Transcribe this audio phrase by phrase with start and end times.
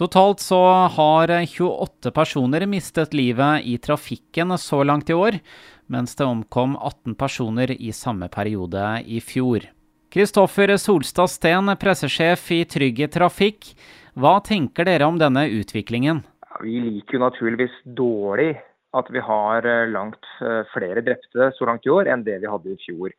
[0.00, 0.58] Totalt så
[0.96, 5.36] har 28 personer mistet livet i trafikken så langt i år,
[5.92, 9.66] mens det omkom 18 personer i samme periode i fjor.
[10.08, 13.74] Kristoffer Solstad Steen, pressesjef i Trygg Trafikk.
[14.16, 16.24] Hva tenker dere om denne utviklingen?
[16.64, 18.54] Vi liker jo naturligvis dårlig
[18.96, 22.48] at vi har eh, langt eh, flere drepte så langt i år enn det vi
[22.48, 23.12] hadde i fjor.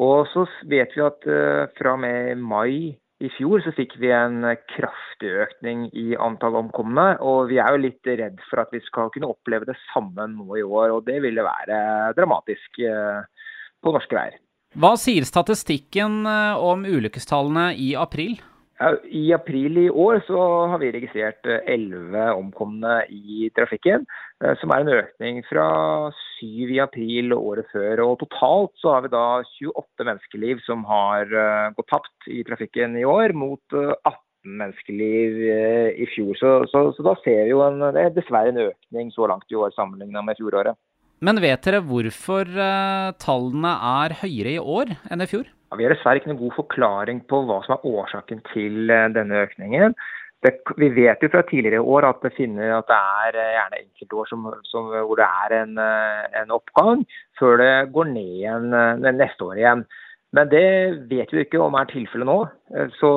[0.00, 4.10] Og så vet vi at eh, fra og med mai i fjor så fikk vi
[4.14, 4.42] en
[4.74, 7.12] kraftig økning i antall omkomne.
[7.22, 10.58] Og vi er jo litt redd for at vi skal kunne oppleve det samme nå
[10.58, 10.96] i år.
[10.96, 11.76] Og det ville være
[12.18, 14.40] dramatisk på norske veier.
[14.72, 18.38] Hva sier statistikken om ulykkestallene i april?
[19.14, 20.38] I april i år så
[20.72, 24.06] har vi registrert elleve omkomne i trafikken.
[24.42, 25.66] Eh, som er en økning fra
[26.34, 28.02] syv i april året før.
[28.06, 32.98] Og totalt så har vi da 28 menneskeliv som har eh, gått tapt i trafikken
[32.98, 35.36] i år, mot 18 eh, menneskeliv
[36.02, 36.34] i fjor.
[36.34, 39.70] Så, så, så da ser vi jo en, dessverre en økning så langt i år
[39.76, 40.74] sammenlignet med fjoråret.
[41.22, 42.50] Men vet dere hvorfor
[43.22, 45.46] tallene er høyere i år enn i fjor?
[45.46, 49.44] Ja, vi har dessverre ikke noen god forklaring på hva som er årsaken til denne
[49.44, 49.94] økningen.
[50.42, 53.80] Det, vi vet jo fra tidligere år at det, finner, at det er eh, gjerne
[53.84, 57.04] enkeltår som, som, hvor det er en, eh, en, oppgang,
[57.38, 59.84] før det går ned igjen eh, neste år igjen.
[60.34, 60.66] Men det
[61.12, 62.38] vet vi ikke om er tilfellet nå.
[62.96, 63.08] Så,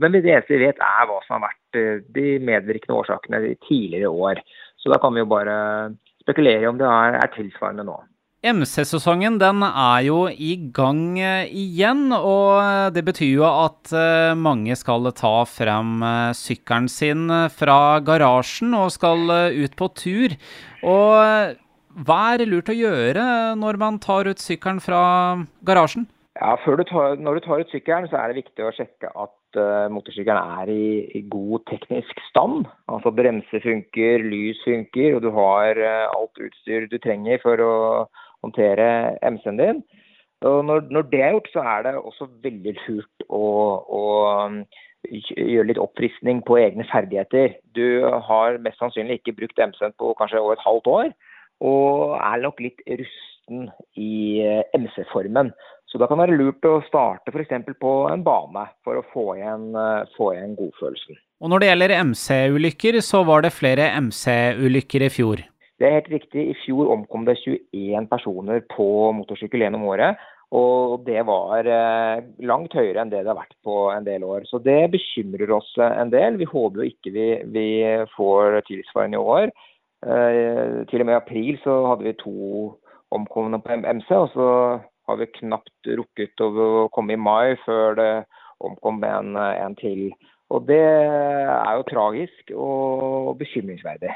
[0.00, 4.08] men det eneste vi vet er hva som har vært de medvirkende årsakene i tidligere
[4.08, 4.40] år.
[4.80, 5.56] Så da kan vi jo bare
[6.24, 7.98] spekulere om det er, er tilsvarende nå.
[8.44, 14.76] MC-sesongen den er jo i gang eh, igjen, og det betyr jo at eh, mange
[14.76, 20.34] skal ta frem eh, sykkelen sin fra garasjen og skal ut på tur.
[20.84, 21.56] Og
[22.04, 23.24] hva er det lurt å gjøre
[23.56, 25.04] når man tar ut sykkelen fra
[25.64, 26.04] garasjen?
[26.34, 29.58] Ja, du tar, Når du tar ut sykkelen, så er det viktig å sjekke at
[29.60, 32.66] uh, motorsykkelen er i, i, god teknisk stand.
[32.90, 37.74] Altså bremser funker, lys funker, og du har uh, alt utstyr du trenger for å
[38.44, 38.88] håndtere
[39.24, 39.84] MC-en din.
[40.44, 43.44] Og når, når, det er gjort, så er det også veldig lurt å,
[43.98, 44.02] å
[44.44, 44.58] um,
[45.08, 47.56] gjøre litt oppfriskning på egne ferdigheter.
[47.76, 51.14] Du har mest sannsynlig ikke brukt MC-en på kanskje over et halvt år,
[51.64, 55.52] og er nok litt rusten i eh, MC-formen.
[55.88, 57.52] Så da kan det være lurt å starte f.eks.
[57.80, 61.20] på en bane for å få igjen, eh, få igjen godfølelsen.
[61.44, 65.44] Og når det gjelder MC-ulykker, så var det flere MC-ulykker i fjor?
[65.80, 66.46] Det er helt riktig.
[66.50, 68.86] I fjor omkom det 21 personer på
[69.18, 70.20] motorsykkel gjennom året.
[70.54, 74.44] Og det var eh, langt høyere enn det det har vært på en del år.
[74.46, 76.38] Så det bekymrer oss en del.
[76.38, 77.68] Vi håper jo ikke vi, vi
[78.14, 79.50] får tilsvarende i år.
[80.04, 82.36] Eh, til og med i april så hadde vi to
[83.14, 84.48] omkomne på MC, og så
[85.08, 88.12] har vi knapt rukket å komme i mai før det
[88.64, 90.12] omkom en, en til.
[90.54, 94.14] Og det er jo tragisk og bekymringsverdig.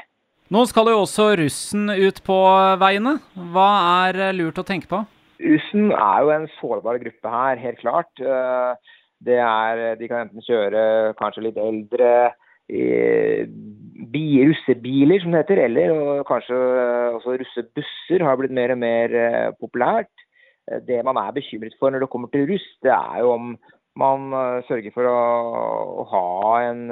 [0.49, 2.35] Nå skal jo også russen ut på
[2.81, 3.19] veiene.
[3.53, 3.69] Hva
[4.09, 5.03] er lurt å tenke på?
[5.37, 8.09] Russen er jo en sårbar gruppe her, helt klart.
[8.17, 8.71] Eh,
[9.29, 12.31] er, de kan enten kjøre kanskje litt eldre
[14.09, 16.57] russebiler, som det heter, eller kanskje
[17.19, 20.25] også russebusser har blitt mer og mer eh, populært.
[20.65, 23.53] Eh, det man er bekymret for når det kommer til russ, det er jo om
[24.01, 24.33] man
[24.65, 25.21] sørger for å,
[26.01, 26.25] å ha
[26.71, 26.83] en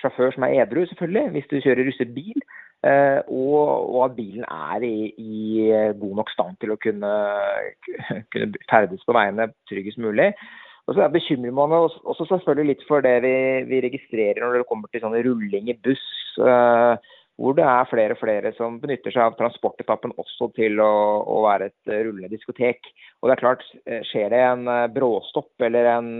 [0.00, 2.42] sjåfør som er edru, selvfølgelig, hvis du kjører russebil.
[2.82, 5.68] Uh, og, og, at bilen er i, i,
[6.00, 7.12] god nok stand til å kunne,
[8.34, 10.32] kunne ferdes på veiene tryggest mulig.
[10.90, 13.34] Og så bekymrer man oss selvfølgelig litt for det vi,
[13.70, 16.02] vi, registrerer når det kommer til sånne rulling i buss.
[16.42, 16.98] Uh,
[17.42, 20.92] hvor det er flere og flere som benytter seg av transportetappen også til å,
[21.26, 22.86] å, være et rullende diskotek.
[23.20, 26.12] Og det er klart, eh, Skjer det en bråstopp eller en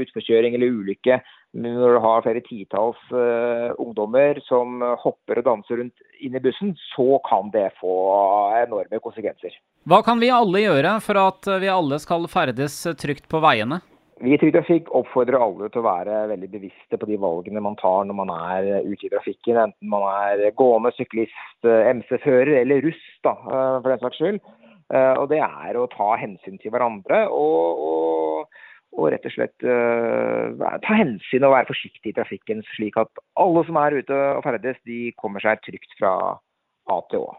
[0.00, 1.20] utforkjøring eller ulykke
[1.50, 6.76] når du har flere titalls uh, ungdommer som hopper og danser rundt inn i bussen,
[6.92, 7.94] så kan det få
[8.60, 9.56] enorme konsekvenser.
[9.90, 13.80] Hva kan vi alle gjøre for at vi alle skal ferdes trygt på veiene?
[14.20, 17.78] Vi i Trygg Trafikk oppfordrer alle til å være veldig bevisste på de valgene man
[17.80, 23.00] tar når man er ute i trafikken, enten man er gående, syklist, MC-fører eller russ,
[23.24, 24.42] da, eh, for den saks skyld.
[24.92, 27.28] Eh, og det er å ta hensyn til hverandre.
[27.32, 28.60] og, og
[28.98, 30.50] og rett og slett uh,
[30.82, 34.80] ta hensyn og være forsiktig i trafikken, slik at alle som er ute og ferdes,
[34.82, 36.12] de kommer seg trygt fra
[36.90, 37.36] A til Å.